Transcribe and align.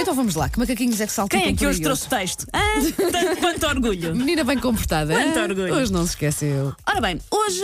Então 0.00 0.14
vamos 0.14 0.34
lá, 0.34 0.48
que 0.48 0.58
macaquinhos 0.58 1.00
é 1.00 1.06
que 1.06 1.12
saltam 1.12 1.38
Quem 1.38 1.50
é 1.50 1.56
que 1.56 1.66
hoje 1.66 1.80
trouxe 1.80 2.08
texto? 2.08 2.46
Ah, 2.52 2.60
tanto 3.12 3.36
quanto 3.40 3.66
orgulho. 3.66 4.14
Menina 4.16 4.44
bem 4.44 4.58
comportada. 4.58 5.12
Quanto 5.14 5.38
ah? 5.38 5.42
orgulho. 5.42 5.74
Hoje 5.74 5.92
não 5.92 6.04
se 6.04 6.10
esqueceu. 6.10 6.74
Ora 6.86 7.00
bem, 7.00 7.20
hoje 7.30 7.62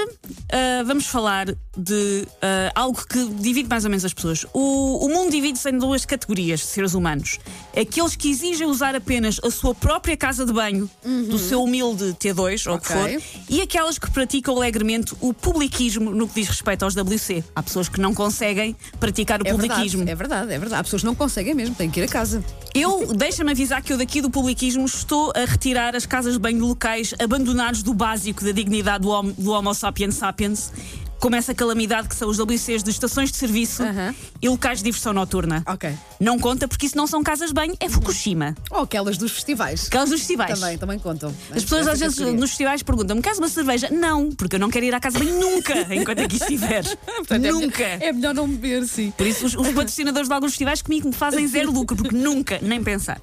ah, 0.53 0.83
vamos 0.87 1.07
falar 1.07 1.47
de 1.77 2.27
ah, 2.43 2.73
algo 2.75 3.03
que 3.07 3.27
divide 3.41 3.69
mais 3.69 3.85
ou 3.85 3.91
menos 3.91 4.05
as 4.05 4.13
pessoas. 4.13 4.45
O, 4.53 5.07
o 5.07 5.09
mundo 5.09 5.31
divide-se 5.31 5.69
em 5.71 5.79
duas 5.79 6.05
categorias 6.05 6.61
de 6.61 6.67
seres 6.67 6.95
humanos: 6.95 7.39
aqueles 7.79 8.15
que 8.17 8.31
exigem 8.31 8.67
usar 8.67 8.95
apenas 8.95 9.41
a 9.43 9.51
sua 9.51 9.75
própria 9.75 10.17
casa 10.17 10.45
de 10.45 10.53
banho, 10.53 10.89
do 11.29 11.39
seu 11.39 11.63
humilde 11.63 12.15
T2 12.21 12.71
ou 12.71 12.77
o 12.77 12.81
que 12.81 12.87
Uhum. 12.97 13.03
Ok. 13.05 13.19
for, 13.19 13.41
e 13.49 13.61
aquelas 13.63 13.99
que 13.99 14.11
praticam 14.11 14.57
alegremente 14.57 15.15
o 15.21 15.33
publiquismo 15.35 16.11
no 16.11 16.29
que 16.29 16.41
diz 16.41 16.49
respeito 16.49 16.85
aos 16.85 16.95
WC. 16.95 17.43
Há 17.55 17.63
pessoas 17.63 17.89
que 17.89 18.01
não 18.01 18.15
conseguem 18.15 18.77
praticar 19.01 19.41
o 19.43 19.47
É 19.47 19.51
publiquismo. 19.51 20.05
verdade, 20.05 20.11
é 20.11 20.15
verdade, 20.15 20.53
é 20.53 20.59
verdade. 20.59 20.81
Há 20.81 20.85
pessoas 20.85 21.03
que 21.03 21.07
não 21.07 21.15
conseguem 21.15 21.55
mesmo, 21.55 21.75
têm 21.75 21.91
que 21.91 22.01
ir 22.01 22.05
a 22.05 22.09
casa. 22.09 22.26
Eu, 22.75 23.07
deixa-me 23.15 23.53
avisar 23.53 23.83
que 23.83 23.93
eu 23.93 23.97
daqui 23.97 24.21
do 24.21 24.31
publiquismo 24.31 24.85
estou 24.85 25.33
a 25.35 25.45
retirar 25.47 25.97
as 25.97 26.05
casas 26.05 26.35
de 26.35 26.39
banho 26.39 26.65
locais 26.67 27.15
abandonados 27.19 27.83
do 27.83 27.95
básico 27.95 28.45
da 28.45 28.53
dignidade 28.53 29.03
do 29.03 29.09
Homo, 29.09 29.33
do 29.33 29.51
homo 29.51 29.73
sapiens 29.73 30.17
sapiens, 30.17 30.73
como 31.19 31.35
essa 31.37 31.55
calamidade 31.55 32.09
que 32.09 32.15
são 32.15 32.29
os 32.29 32.39
WCs 32.39 32.83
de 32.83 32.91
estações 32.91 33.31
de 33.31 33.39
serviço 33.39 33.83
e 34.43 34.49
locais 34.49 34.79
de 34.79 34.85
diversão 34.85 35.13
noturna. 35.13 35.63
Ok. 35.67 35.91
Não 36.21 36.39
conta 36.39 36.67
porque 36.67 36.87
isso 36.87 36.97
não 36.97 37.07
são 37.07 37.23
casas 37.23 37.49
de 37.49 37.55
banho, 37.55 37.75
é 37.81 37.89
Fukushima. 37.89 38.55
Ou 38.71 38.81
aquelas 38.83 39.19
dos 39.19 39.33
festivais. 39.33 39.87
Aquelas 39.89 40.11
dos 40.11 40.21
festivais. 40.21 40.59
Também, 40.59 40.79
também 40.79 40.99
contam. 40.99 41.35
As 41.51 41.63
pessoas 41.63 41.87
às 41.89 41.99
vezes 42.01 42.19
nos 42.19 42.51
festivais 42.51 42.83
perguntam-me: 42.83 43.21
queres 43.23 43.39
uma 43.39 43.49
cerveja? 43.49 43.89
Não, 43.91 44.31
porque 44.33 44.57
eu 44.57 44.61
não 44.61 44.71
quero 44.71 44.85
ir 44.87 44.95
à 44.95 45.01
casa 45.01 45.19
de 45.19 45.25
banho 45.25 45.39
nunca 45.41 45.75
enquanto 45.95 46.21
aqui 46.21 46.37
estiver. 46.37 46.85
Portanto, 47.07 47.45
é 47.45 47.51
nunca. 47.53 47.85
melhor- 47.85 48.03
É 48.03 48.13
melhor 48.13 48.35
não 48.35 48.49
beber, 48.49 48.87
sim. 48.87 49.13
Por 49.17 49.27
isso, 49.27 49.47
os, 49.47 49.55
os 49.55 49.69
patrocinadores 49.69 50.29
de 50.29 50.35
alguns 50.35 50.51
festivais 50.53 50.83
comigo 50.83 51.09
me 51.09 51.15
fazem 51.15 51.47
zero 51.47 51.71
lucro, 51.73 51.97
porque 51.97 52.15
nunca, 52.17 52.59
nem 52.63 52.83
pensar. 52.83 53.21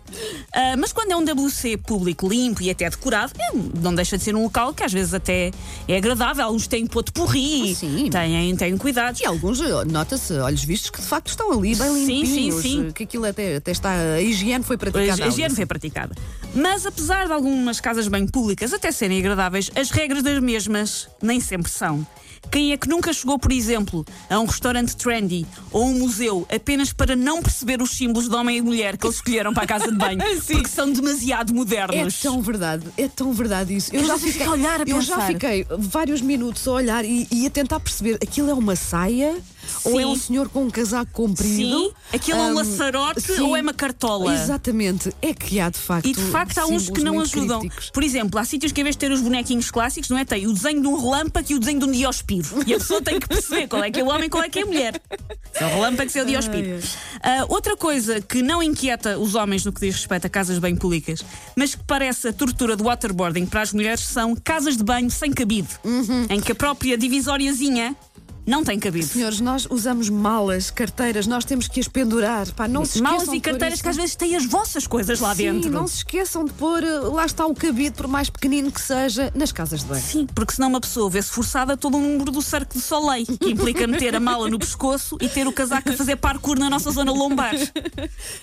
Ah, 0.53 0.75
mas 0.77 0.91
quando 0.93 1.11
é 1.11 1.15
um 1.15 1.23
WC 1.23 1.77
público 1.77 2.27
limpo 2.27 2.61
e 2.61 2.69
até 2.69 2.89
decorado, 2.89 3.33
é, 3.39 3.51
não 3.81 3.93
deixa 3.95 4.17
de 4.17 4.23
ser 4.23 4.35
um 4.35 4.43
local 4.43 4.73
que 4.73 4.83
às 4.83 4.91
vezes 4.93 5.13
até 5.13 5.51
é 5.87 5.97
agradável. 5.97 6.45
Alguns 6.45 6.67
têm 6.67 6.85
pote 6.85 7.11
porri, 7.11 7.71
Ah, 7.71 7.75
sim. 7.75 8.09
têm, 8.09 8.55
têm 8.55 8.77
cuidados. 8.77 9.21
E 9.21 9.25
alguns, 9.25 9.59
eh, 9.61 9.85
nota-se, 9.85 10.33
olhos 10.33 10.63
vistos, 10.63 10.89
que 10.89 11.01
de 11.01 11.07
facto 11.07 11.27
estão 11.29 11.51
ali 11.51 11.75
bem 11.75 11.93
Sim, 11.93 12.05
limpinhos. 12.23 12.61
sim, 12.61 12.61
sim. 12.61 12.82
Que 12.91 13.03
aquilo 13.03 13.25
até, 13.25 13.55
até 13.57 13.71
está. 13.71 13.91
A 14.15 14.21
higiene 14.21 14.63
foi 14.63 14.77
praticada. 14.77 15.23
A 15.23 15.27
higiene 15.27 15.55
foi 15.55 15.65
praticada. 15.65 16.15
Mas 16.53 16.85
apesar 16.85 17.27
de 17.27 17.33
algumas 17.33 17.79
casas 17.79 18.07
bem 18.07 18.27
públicas 18.27 18.73
até 18.73 18.91
serem 18.91 19.19
agradáveis, 19.19 19.71
as 19.75 19.89
regras 19.91 20.23
das 20.23 20.39
mesmas 20.39 21.07
nem 21.21 21.39
sempre 21.39 21.71
são. 21.71 22.05
Quem 22.51 22.73
é 22.73 22.77
que 22.77 22.89
nunca 22.89 23.13
chegou, 23.13 23.39
por 23.39 23.51
exemplo, 23.53 24.05
a 24.29 24.37
um 24.37 24.45
restaurante 24.45 24.95
trendy 24.97 25.45
ou 25.71 25.85
um 25.85 25.99
museu 25.99 26.45
apenas 26.53 26.91
para 26.91 27.15
não 27.15 27.41
perceber 27.41 27.81
os 27.81 27.91
símbolos 27.91 28.27
de 28.29 28.35
homem 28.35 28.57
e 28.57 28.61
mulher 28.61 28.97
que 28.97 29.05
eles 29.07 29.15
escolheram 29.15 29.53
para 29.53 29.63
a 29.63 29.67
casa 29.67 29.89
de 29.89 29.97
banho? 29.97 30.19
Sim. 30.41 30.55
Porque 30.55 30.67
são 30.67 30.91
demasiado 30.91 31.51
É 31.51 31.55
modernos. 31.55 32.19
tão 32.19 32.41
verdade, 32.41 32.85
é 32.97 33.07
tão 33.07 33.31
verdade 33.33 33.73
isso. 33.75 33.95
Eu 33.95 34.01
Mas 34.01 34.07
já 34.09 34.17
fiquei, 34.19 34.45
a 34.45 34.51
olhar, 34.51 34.81
a 34.81 34.83
eu 34.83 35.01
já 35.01 35.15
pensar. 35.15 35.27
fiquei 35.27 35.65
vários 35.79 36.21
minutos 36.21 36.67
a 36.67 36.71
olhar 36.73 37.05
e, 37.05 37.27
e 37.31 37.47
a 37.47 37.49
tentar 37.49 37.79
perceber 37.79 38.15
aquilo 38.21 38.49
é 38.49 38.53
uma 38.53 38.75
saia 38.75 39.37
ou 39.83 39.99
é 39.99 40.03
Sim. 40.03 40.09
um 40.09 40.15
senhor 40.15 40.49
com 40.49 40.63
um 40.63 40.69
casaco 40.69 41.11
comprido? 41.11 41.79
Sim, 41.79 41.91
aquilo 42.13 42.39
é 42.39 42.43
um 42.43 42.53
laçarote 42.53 43.21
sim. 43.21 43.41
ou 43.41 43.55
é 43.55 43.61
uma 43.61 43.73
cartola? 43.73 44.33
Exatamente, 44.33 45.13
é 45.21 45.33
que 45.33 45.59
há 45.59 45.69
de 45.69 45.79
facto. 45.79 46.07
E 46.07 46.13
de 46.13 46.21
facto 46.21 46.57
há 46.59 46.65
uns 46.65 46.89
que 46.89 47.01
não 47.01 47.19
ajudam. 47.19 47.59
crípticos. 47.59 47.89
Por 47.89 48.03
exemplo, 48.03 48.39
há 48.39 48.45
sítios 48.45 48.71
que 48.71 48.81
em 48.81 48.83
vez 48.83 48.95
de 48.95 48.99
ter 48.99 49.11
os 49.11 49.21
bonequinhos 49.21 49.69
clássicos, 49.71 50.09
não 50.09 50.17
é? 50.17 50.25
Tem 50.25 50.47
o 50.47 50.53
desenho 50.53 50.81
de 50.81 50.87
um 50.87 50.99
relâmpago 50.99 51.47
e 51.51 51.55
o 51.55 51.59
desenho 51.59 51.79
de 51.79 51.85
um 51.85 51.91
diospiro. 51.91 52.63
E 52.65 52.73
a 52.73 52.77
pessoa 52.77 53.01
tem 53.01 53.19
que 53.19 53.27
perceber 53.27 53.67
qual 53.67 53.83
é 53.83 53.91
que 53.91 53.99
é 53.99 54.03
o 54.03 54.07
homem 54.07 54.25
e 54.25 54.29
qual 54.29 54.43
é 54.43 54.49
que 54.49 54.59
é 54.59 54.63
a 54.63 54.65
mulher. 54.65 55.01
Se 55.53 55.63
é 55.63 55.67
o 55.67 55.69
relâmpago, 55.69 56.09
se 56.09 56.19
é 56.19 56.23
o 56.23 56.25
diospiro. 56.25 56.79
Ah, 57.21 57.45
outra 57.49 57.75
coisa 57.75 58.21
que 58.21 58.41
não 58.41 58.61
inquieta 58.63 59.17
os 59.17 59.35
homens 59.35 59.65
no 59.65 59.71
que 59.71 59.81
diz 59.81 59.95
respeito 59.95 60.27
a 60.27 60.29
casas 60.29 60.59
banho 60.59 60.77
públicas, 60.77 61.23
mas 61.55 61.75
que 61.75 61.83
parece 61.83 62.27
a 62.27 62.33
tortura 62.33 62.75
do 62.75 62.85
waterboarding 62.85 63.45
para 63.45 63.61
as 63.61 63.73
mulheres, 63.73 64.01
são 64.01 64.35
casas 64.35 64.77
de 64.77 64.83
banho 64.83 65.09
sem 65.09 65.31
cabide. 65.31 65.69
Uhum. 65.83 66.25
Em 66.29 66.41
que 66.41 66.51
a 66.51 66.55
própria 66.55 66.97
divisóriazinha 66.97 67.95
não 68.45 68.63
tem 68.63 68.79
cabide. 68.79 69.05
Senhores, 69.05 69.39
nós 69.39 69.67
usamos 69.69 70.09
malas, 70.09 70.69
carteiras, 70.69 71.27
nós 71.27 71.45
temos 71.45 71.67
que 71.67 71.79
as 71.79 71.87
pendurar. 71.87 72.51
Pá, 72.53 72.67
não 72.67 72.85
se 72.85 73.01
Malas 73.01 73.27
e 73.29 73.39
carteiras 73.39 73.81
que 73.81 73.87
às 73.87 73.95
vezes 73.95 74.15
têm 74.15 74.35
as 74.35 74.45
vossas 74.45 74.87
coisas 74.87 75.19
lá 75.19 75.33
Sim, 75.35 75.53
dentro. 75.53 75.71
não 75.71 75.87
se 75.87 75.97
esqueçam 75.97 76.45
de 76.45 76.51
pôr, 76.53 76.83
eh, 76.83 76.99
lá 76.99 77.25
está 77.25 77.45
o 77.45 77.53
cabide, 77.53 77.95
por 77.95 78.07
mais 78.07 78.29
pequenino 78.29 78.71
que 78.71 78.81
seja, 78.81 79.31
nas 79.35 79.51
casas 79.51 79.81
de 79.81 79.87
banho. 79.87 80.03
Sim, 80.03 80.27
porque 80.33 80.53
senão 80.53 80.69
uma 80.69 80.81
pessoa 80.81 81.09
vê-se 81.09 81.29
forçada 81.29 81.73
a 81.73 81.77
todo 81.77 81.97
o 81.97 81.99
número 81.99 82.31
do 82.31 82.41
cerco 82.41 82.73
de 82.73 82.81
soleil, 82.81 83.25
que 83.25 83.51
implica 83.51 83.87
meter 83.87 84.15
a 84.15 84.19
mala 84.19 84.49
no 84.49 84.59
pescoço 84.59 85.17
e 85.21 85.29
ter 85.29 85.47
o 85.47 85.53
casaco 85.53 85.89
a 85.89 85.93
fazer 85.93 86.15
parkour 86.17 86.57
na 86.57 86.69
nossa 86.69 86.91
zona 86.91 87.11
lombar. 87.11 87.53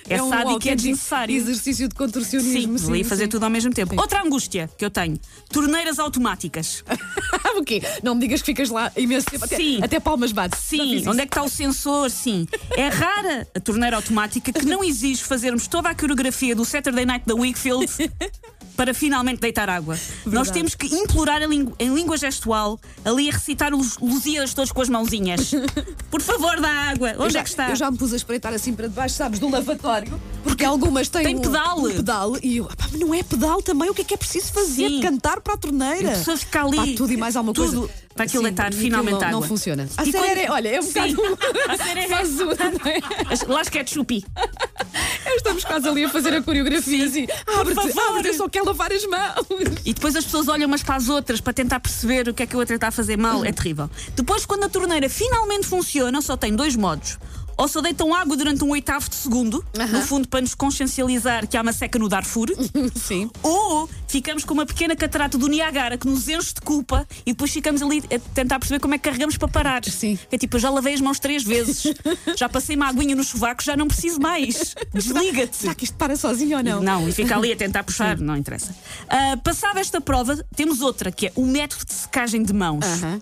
É, 0.09 0.17
sádico 0.17 0.67
e 0.67 0.69
é 0.69 0.75
desnecessário. 0.75 1.35
Exercício 1.35 1.87
de 1.87 1.95
contorcionismo. 1.95 2.77
Sim, 2.77 2.89
ali 2.89 3.03
fazer 3.03 3.23
sim. 3.23 3.29
tudo 3.29 3.43
ao 3.43 3.49
mesmo 3.49 3.71
tempo. 3.71 3.99
Outra 3.99 4.21
angústia 4.21 4.69
que 4.77 4.83
eu 4.83 4.89
tenho: 4.89 5.17
torneiras 5.49 5.99
automáticas. 5.99 6.83
o 7.55 7.63
quê? 7.63 7.81
Não 8.03 8.15
me 8.15 8.21
digas 8.21 8.41
que 8.41 8.47
ficas 8.47 8.69
lá 8.69 8.91
imenso 8.95 9.27
tempo. 9.27 9.47
Sim. 9.47 9.79
até 9.81 9.90
palmas 9.99 10.31
bate. 10.31 10.57
Sim, 10.57 11.07
onde 11.07 11.21
é 11.21 11.25
que 11.25 11.31
está 11.31 11.43
o 11.43 11.49
sensor? 11.49 12.09
Sim. 12.09 12.47
É 12.75 12.87
rara 12.87 13.47
a 13.55 13.59
torneira 13.59 13.95
automática 13.95 14.53
que 14.53 14.65
não 14.65 14.83
exige 14.83 15.23
fazermos 15.23 15.67
toda 15.67 15.89
a 15.89 15.95
coreografia 15.95 16.55
do 16.55 16.63
Saturday 16.63 17.05
Night 17.05 17.25
da 17.25 17.35
Wakefield 17.35 17.85
para 18.81 18.95
finalmente 18.95 19.39
deitar 19.39 19.69
água. 19.69 19.95
Nós 20.25 20.49
temos 20.49 20.73
que 20.73 20.87
implorar 20.87 21.39
em 21.43 21.93
língua 21.93 22.17
gestual, 22.17 22.79
ali 23.05 23.29
a 23.29 23.33
recitar 23.33 23.75
os 23.75 23.95
Lusíadas 23.99 24.55
todos 24.55 24.71
com 24.71 24.81
as 24.81 24.89
mãozinhas. 24.89 25.51
Por 26.09 26.19
favor, 26.19 26.59
dá 26.59 26.67
água. 26.89 27.09
Onde 27.11 27.25
eu 27.25 27.29
já, 27.29 27.39
é 27.41 27.43
que 27.43 27.49
está? 27.49 27.69
Eu 27.69 27.75
já 27.75 27.91
me 27.91 27.97
pus 27.99 28.11
a 28.11 28.15
espreitar 28.15 28.51
assim 28.55 28.73
para 28.73 28.87
debaixo, 28.87 29.13
sabes, 29.13 29.37
do 29.37 29.47
lavatório, 29.51 30.19
porque 30.43 30.65
algumas 30.65 31.09
têm 31.09 31.23
tem 31.25 31.35
um- 31.35 31.41
pedal. 31.41 31.77
um 31.79 31.91
pedal 31.91 32.37
e 32.41 32.57
eu, 32.57 32.65
pá, 32.65 32.87
não 32.97 33.13
é 33.13 33.21
pedal 33.21 33.61
também, 33.61 33.87
o 33.87 33.93
que 33.93 34.01
é 34.01 34.03
que 34.03 34.15
é 34.15 34.17
preciso 34.17 34.51
fazer? 34.51 34.89
Sim. 34.89 34.99
Cantar 35.01 35.41
para 35.41 35.53
a 35.53 35.57
torneira. 35.57 36.13
A 36.13 36.17
pessoa 36.17 36.35
fica 36.37 36.63
ali. 36.65 36.77
Pá, 36.77 36.87
tudo 36.97 37.13
e 37.13 37.17
mais 37.17 37.35
alguma 37.35 37.53
tudo 37.53 37.81
coisa. 37.81 37.93
Para 38.15 38.25
aquilo 38.25 38.43
deitar 38.43 38.73
finalmente 38.73 39.11
não, 39.13 39.19
água. 39.21 39.31
Não 39.31 39.41
funciona. 39.43 39.87
A 39.95 40.03
E 40.03 40.11
sério, 40.11 40.27
quando- 40.27 40.37
é- 40.39 40.51
olha, 40.51 40.69
é 40.69 40.79
um 40.81 40.85
bocado. 40.85 41.15
A 41.69 41.77
sério 41.77 42.01
é 42.03 42.07
Faz 42.07 42.39
o- 42.39 42.45
não 42.45 42.51
é? 42.91 43.53
Lá 43.53 43.63
ketchup. 43.63 44.25
Estamos 45.41 45.65
quase 45.65 45.89
ali 45.89 46.03
a 46.03 46.09
fazer 46.09 46.35
a 46.35 46.41
coreografia 46.43 47.03
assim. 47.03 47.25
Abre-te, 47.47 47.99
abre-te, 47.99 48.27
eu 48.27 48.33
só 48.35 48.47
quero 48.47 48.65
lavar 48.67 48.91
as 48.93 49.03
mãos. 49.05 49.47
E 49.83 49.91
depois 49.91 50.15
as 50.15 50.23
pessoas 50.23 50.47
olham 50.47 50.67
umas 50.67 50.83
para 50.83 50.95
as 50.95 51.09
outras 51.09 51.41
para 51.41 51.51
tentar 51.51 51.79
perceber 51.79 52.29
o 52.29 52.33
que 52.33 52.43
é 52.43 52.45
que 52.45 52.55
a 52.55 52.59
outra 52.59 52.75
está 52.75 52.89
a 52.89 52.91
fazer 52.91 53.17
mal. 53.17 53.43
É 53.43 53.51
terrível. 53.51 53.89
Depois, 54.15 54.45
quando 54.45 54.65
a 54.65 54.69
torneira 54.69 55.09
finalmente 55.09 55.65
funciona, 55.65 56.21
só 56.21 56.37
tem 56.37 56.55
dois 56.55 56.75
modos. 56.75 57.17
Ou 57.57 57.67
só 57.67 57.81
deitam 57.81 58.13
água 58.13 58.35
durante 58.35 58.63
um 58.63 58.69
oitavo 58.71 59.09
de 59.09 59.15
segundo, 59.15 59.63
no 59.91 60.01
fundo 60.01 60.27
para 60.27 60.41
nos 60.41 60.55
consciencializar 60.55 61.47
que 61.47 61.55
há 61.55 61.61
uma 61.61 61.73
seca 61.73 61.99
no 61.99 62.09
Darfur, 62.09 62.47
Sim. 62.95 63.29
ou 63.43 63.89
ficamos 64.07 64.43
com 64.43 64.53
uma 64.53 64.65
pequena 64.65 64.95
catarata 64.95 65.37
do 65.37 65.47
Niagara 65.47 65.97
que 65.97 66.07
nos 66.07 66.27
enche 66.27 66.53
de 66.55 66.61
culpa 66.61 67.07
e 67.25 67.31
depois 67.33 67.51
ficamos 67.51 67.81
ali 67.81 68.03
a 68.13 68.19
tentar 68.33 68.59
perceber 68.59 68.79
como 68.79 68.93
é 68.95 68.97
que 68.97 69.03
carregamos 69.03 69.37
para 69.37 69.47
parar. 69.47 69.85
Sim. 69.85 70.17
É 70.31 70.37
tipo, 70.37 70.55
eu 70.55 70.59
já 70.59 70.69
lavei 70.69 70.93
as 70.93 71.01
mãos 71.01 71.19
três 71.19 71.43
vezes, 71.43 71.83
já 72.37 72.49
passei 72.49 72.75
uma 72.75 72.87
aguinha 72.87 73.15
no 73.15 73.23
sovaco, 73.23 73.63
já 73.63 73.75
não 73.77 73.87
preciso 73.87 74.19
mais. 74.19 74.75
Desliga-te. 74.93 75.55
Será 75.55 75.75
que 75.75 75.83
isto 75.83 75.95
para 75.97 76.15
sozinho 76.15 76.57
ou 76.57 76.63
não? 76.63 76.81
Não, 76.81 77.07
e 77.07 77.11
fica 77.11 77.35
ali 77.35 77.51
a 77.51 77.55
tentar 77.55 77.83
puxar, 77.85 78.17
não 78.17 78.35
interessa. 78.35 78.75
Ah, 79.07 79.37
passada 79.43 79.79
esta 79.79 80.01
prova, 80.01 80.43
temos 80.55 80.81
outra, 80.81 81.11
que 81.11 81.27
é 81.27 81.31
o 81.35 81.45
método 81.45 81.85
de 81.85 81.93
secagem 81.93 82.43
de 82.43 82.53
mãos. 82.53 82.85
Aham. 82.85 83.21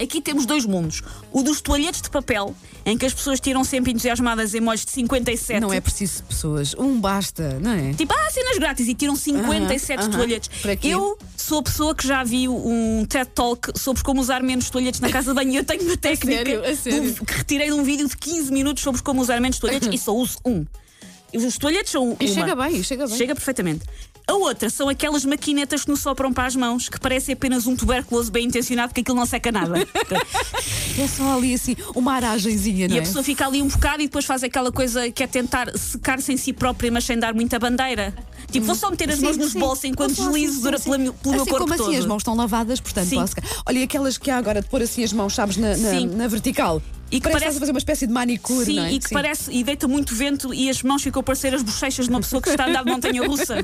Aqui 0.00 0.20
temos 0.20 0.46
dois 0.46 0.64
mundos. 0.64 1.02
O 1.32 1.42
dos 1.42 1.60
toalhetes 1.60 2.02
de 2.02 2.10
papel, 2.10 2.54
em 2.84 2.96
que 2.98 3.06
as 3.06 3.12
pessoas 3.14 3.38
tiram 3.40 3.62
sempre 3.64 3.92
entusiasmadas 3.92 4.52
emojis 4.54 4.84
de 4.84 4.90
57. 4.92 5.60
Não 5.60 5.72
é 5.72 5.80
preciso 5.80 6.22
pessoas. 6.24 6.74
Um 6.74 6.98
basta, 7.00 7.58
não 7.60 7.70
é? 7.72 7.92
Tipo, 7.94 8.12
ah, 8.14 8.30
cenas 8.30 8.58
grátis 8.58 8.88
e 8.88 8.94
tiram 8.94 9.14
57 9.14 9.98
Aham, 10.00 10.08
aham. 10.08 10.16
toalhetes. 10.18 10.50
Eu 10.82 11.16
sou 11.36 11.58
a 11.60 11.62
pessoa 11.62 11.94
que 11.94 12.06
já 12.06 12.24
viu 12.24 12.54
um 12.56 13.04
TED 13.08 13.30
Talk 13.34 13.78
sobre 13.78 14.02
como 14.02 14.20
usar 14.20 14.42
menos 14.42 14.68
toalhetes 14.70 15.00
na 15.00 15.10
casa 15.10 15.30
de 15.30 15.34
banho. 15.36 15.54
Eu 15.54 15.64
tenho 15.64 15.82
uma 15.84 15.96
técnica 15.96 16.36
sério? 16.44 16.64
A 16.64 16.74
sério? 16.76 17.12
do- 17.12 17.24
que 17.24 17.34
retirei 17.34 17.66
de 17.68 17.72
um 17.74 17.84
vídeo 17.84 18.08
de 18.08 18.16
15 18.16 18.50
minutos 18.52 18.82
sobre 18.82 19.02
como 19.02 19.20
usar 19.20 19.40
menos 19.40 19.58
toalhetes 19.58 19.88
e 19.92 19.98
só 19.98 20.14
uso 20.14 20.38
um. 20.44 20.64
Os 21.34 21.56
toalhetes 21.56 21.90
são 21.92 22.16
E 22.20 22.26
uma. 22.26 22.34
chega 22.34 22.54
bem, 22.54 22.82
chega 22.82 23.06
bem. 23.06 23.16
Chega 23.16 23.34
perfeitamente. 23.34 23.84
A 24.26 24.34
outra 24.34 24.70
são 24.70 24.88
aquelas 24.88 25.24
maquinetas 25.24 25.84
que 25.84 25.90
nos 25.90 26.00
sopram 26.00 26.32
para 26.32 26.46
as 26.46 26.54
mãos, 26.56 26.88
que 26.88 26.98
parece 26.98 27.32
apenas 27.32 27.66
um 27.66 27.74
tuberculoso 27.76 28.30
bem 28.30 28.46
intencionado, 28.46 28.88
porque 28.90 29.00
aquilo 29.00 29.16
não 29.16 29.26
seca 29.26 29.50
nada. 29.52 29.74
É 30.98 31.08
só 31.08 31.36
ali 31.38 31.54
assim, 31.54 31.74
uma 31.94 32.12
aragenzinha, 32.14 32.86
não 32.86 32.94
E 32.94 32.98
é? 32.98 33.00
a 33.00 33.04
pessoa 33.04 33.24
fica 33.24 33.46
ali 33.46 33.62
um 33.62 33.66
bocado 33.68 34.02
e 34.02 34.06
depois 34.06 34.26
faz 34.26 34.42
aquela 34.44 34.70
coisa 34.70 35.10
que 35.10 35.22
é 35.22 35.26
tentar 35.26 35.76
secar-se 35.76 36.30
em 36.32 36.36
si 36.36 36.52
própria, 36.52 36.92
mas 36.92 37.04
sem 37.04 37.18
dar 37.18 37.32
muita 37.34 37.58
bandeira. 37.58 38.14
Tipo, 38.50 38.66
vou 38.66 38.74
só 38.74 38.90
meter 38.90 39.08
as 39.10 39.16
Sim, 39.18 39.24
mãos 39.24 39.36
nos 39.38 39.52
sim. 39.52 39.58
bolsos 39.58 39.84
enquanto 39.86 40.14
deslizo 40.14 40.52
assim, 40.68 40.90
dura 40.90 40.98
meu- 40.98 41.14
pelo 41.14 41.32
meu 41.34 41.42
assim 41.42 41.50
corpo 41.50 41.64
como 41.66 41.76
todo. 41.78 41.88
assim 41.88 41.98
as 41.98 42.04
mãos 42.04 42.18
estão 42.18 42.34
lavadas, 42.36 42.78
portanto 42.78 43.08
Sim. 43.08 43.16
posso. 43.16 43.34
Olha, 43.64 43.78
e 43.78 43.82
aquelas 43.84 44.18
que 44.18 44.30
há 44.30 44.36
agora 44.36 44.60
de 44.60 44.68
pôr 44.68 44.82
assim 44.82 45.02
as 45.02 45.14
mãos, 45.14 45.34
sabes, 45.34 45.56
na, 45.56 45.74
na, 45.78 46.00
na 46.00 46.26
vertical. 46.28 46.82
E 47.12 47.20
que 47.20 47.28
Parece 47.28 47.40
parece 47.40 47.60
fazer 47.60 47.72
uma 47.72 47.78
espécie 47.78 48.06
de 48.06 48.12
manicure, 48.12 48.64
Sim, 48.64 48.76
não 48.76 48.84
é? 48.84 48.92
e 48.94 48.98
que 48.98 49.10
parece 49.10 49.52
e 49.52 49.62
deita 49.62 49.86
muito 49.86 50.14
vento 50.14 50.54
e 50.54 50.70
as 50.70 50.82
mãos 50.82 51.02
ficam 51.02 51.20
a 51.20 51.22
parecer 51.22 51.54
as 51.54 51.62
bochechas 51.62 52.06
de 52.06 52.10
uma 52.10 52.20
pessoa 52.20 52.40
que 52.40 52.48
está 52.48 52.64
a 52.64 52.68
andar 52.68 52.84
de 52.84 52.90
montanha 52.90 53.22
russa. 53.26 53.56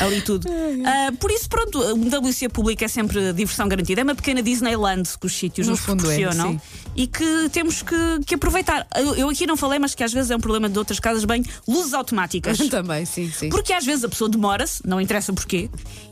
Ali 0.00 0.20
tudo. 0.20 0.46
Ah, 0.84 1.12
por 1.18 1.30
isso, 1.30 1.48
pronto, 1.48 1.80
um 1.94 2.08
WC 2.08 2.50
público 2.50 2.84
é 2.84 2.88
sempre 2.88 3.32
diversão 3.32 3.66
garantida. 3.66 4.02
É 4.02 4.04
uma 4.04 4.14
pequena 4.14 4.42
Disneyland 4.42 5.08
que 5.18 5.26
os 5.26 5.32
sítios 5.34 5.66
No 5.66 5.72
nos 5.72 5.80
é, 5.80 5.84
proporcionam 5.84 6.52
sim. 6.52 6.60
e 6.94 7.06
que 7.06 7.48
temos 7.50 7.82
que, 7.82 7.96
que 8.26 8.34
aproveitar. 8.34 8.86
Eu, 8.96 9.14
eu 9.14 9.28
aqui 9.30 9.46
não 9.46 9.56
falei, 9.56 9.78
mas 9.78 9.94
que 9.94 10.04
às 10.04 10.12
vezes 10.12 10.30
é 10.30 10.36
um 10.36 10.40
problema 10.40 10.68
de 10.68 10.78
outras 10.78 11.00
casas 11.00 11.24
bem, 11.24 11.42
luzes 11.66 11.94
automáticas. 11.94 12.58
Também, 12.68 13.06
sim, 13.06 13.30
sim. 13.30 13.48
Porque 13.48 13.72
às 13.72 13.84
vezes 13.84 14.04
a 14.04 14.08
pessoa 14.08 14.28
demora-se, 14.28 14.86
não 14.86 15.00
interessa 15.00 15.32
porquê, 15.32 15.70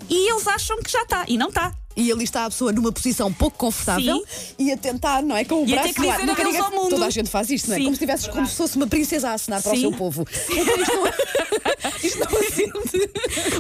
e 0.09 0.31
eles 0.31 0.47
acham 0.47 0.81
que 0.83 0.91
já 0.91 1.03
está, 1.03 1.25
e 1.29 1.37
não 1.37 1.49
está. 1.49 1.73
E 1.97 2.11
ali 2.11 2.25
está 2.25 2.47
a 2.47 2.51
pessoa 2.51 2.73
numa 2.73 2.91
posição 2.91 3.33
pouco 3.33 3.57
confortável 3.59 4.25
e 4.59 4.73
a 4.73 4.77
tentar, 4.77 5.23
não 5.23 5.37
é? 5.37 5.45
Com 5.45 5.63
o 5.63 5.69
E 5.69 5.73
braço 5.73 5.93
que 5.95 6.01
no 6.01 6.11
ar. 6.11 6.19
ninguém- 6.21 6.59
ao 6.59 6.71
mundo. 6.71 6.91
Toda 6.91 7.07
a 7.07 7.11
gente 7.11 7.29
faz 7.29 7.51
isto, 7.51 7.69
não 7.69 7.75
é? 7.77 7.79
Sim. 7.79 7.85
Como 7.85 7.97
se 7.97 8.01
tivesses 8.01 8.27
como 8.29 8.47
se 8.47 8.57
fosse 8.57 8.77
uma 8.77 8.87
princesa 8.87 9.31
a 9.31 9.35
assinar 9.35 9.63
para 9.63 9.73
o 9.73 9.75
Sim. 9.75 9.81
seu 9.83 9.93
povo. 9.93 10.27
Então 10.51 10.77
isto 10.81 10.97
não, 10.97 11.07
isto 12.03 12.19
não 12.19 12.41
assente. 12.41 13.09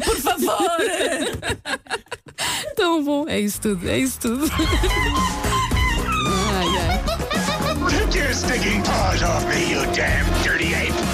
Por 0.04 0.16
favor! 0.16 0.78
Tão 2.76 3.04
bom. 3.04 3.28
É 3.28 3.38
isso 3.40 3.60
tudo, 3.60 3.88
é 3.88 3.98
isso 3.98 4.18
tudo. 4.20 4.46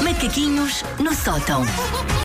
Macaquinhos 0.02 0.82
no 0.98 1.14
sótão. 1.14 1.62